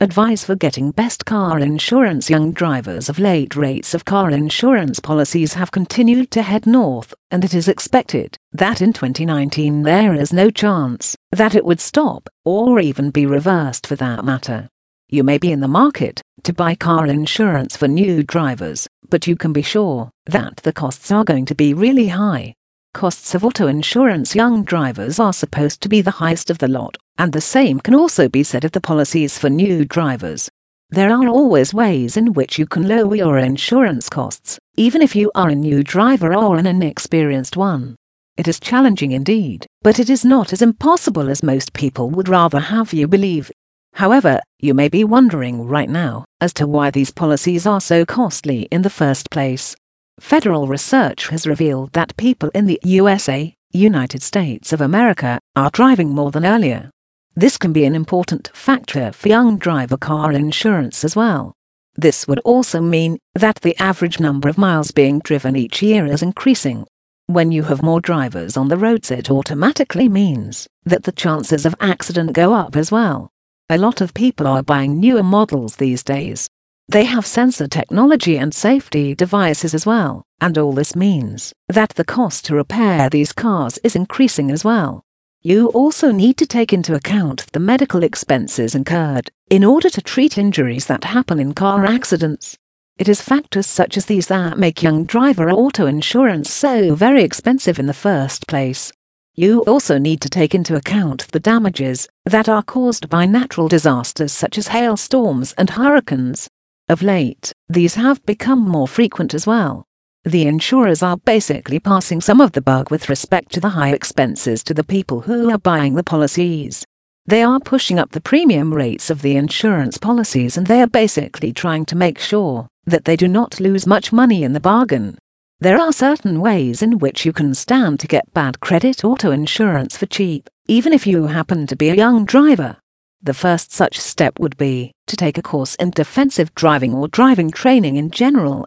[0.00, 5.54] Advice for getting best car insurance Young drivers of late rates of car insurance policies
[5.54, 10.50] have continued to head north, and it is expected that in 2019 there is no
[10.50, 14.68] chance that it would stop, or even be reversed for that matter.
[15.08, 19.34] You may be in the market to buy car insurance for new drivers, but you
[19.34, 22.52] can be sure that the costs are going to be really high.
[22.96, 26.96] Costs of auto insurance young drivers are supposed to be the highest of the lot,
[27.18, 30.48] and the same can also be said of the policies for new drivers.
[30.88, 35.30] There are always ways in which you can lower your insurance costs, even if you
[35.34, 37.96] are a new driver or an inexperienced one.
[38.38, 42.60] It is challenging indeed, but it is not as impossible as most people would rather
[42.60, 43.50] have you believe.
[43.92, 48.62] However, you may be wondering right now as to why these policies are so costly
[48.70, 49.76] in the first place.
[50.20, 56.08] Federal research has revealed that people in the USA, United States of America, are driving
[56.10, 56.90] more than earlier.
[57.34, 61.52] This can be an important factor for young driver car insurance as well.
[61.96, 66.22] This would also mean that the average number of miles being driven each year is
[66.22, 66.86] increasing.
[67.26, 71.74] When you have more drivers on the roads, it automatically means that the chances of
[71.80, 73.28] accident go up as well.
[73.68, 76.48] A lot of people are buying newer models these days,
[76.88, 82.04] they have sensor technology and safety devices as well, and all this means that the
[82.04, 85.02] cost to repair these cars is increasing as well.
[85.42, 90.38] You also need to take into account the medical expenses incurred in order to treat
[90.38, 92.56] injuries that happen in car accidents.
[92.98, 97.78] It is factors such as these that make young driver auto insurance so very expensive
[97.78, 98.92] in the first place.
[99.34, 104.32] You also need to take into account the damages that are caused by natural disasters
[104.32, 106.48] such as hailstorms and hurricanes.
[106.88, 109.84] Of late, these have become more frequent as well.
[110.24, 114.62] The insurers are basically passing some of the bug with respect to the high expenses
[114.62, 116.84] to the people who are buying the policies.
[117.26, 121.52] They are pushing up the premium rates of the insurance policies and they are basically
[121.52, 125.18] trying to make sure that they do not lose much money in the bargain.
[125.58, 129.96] There are certain ways in which you can stand to get bad credit auto insurance
[129.96, 132.76] for cheap, even if you happen to be a young driver.
[133.22, 137.50] The first such step would be to take a course in defensive driving or driving
[137.50, 138.66] training in general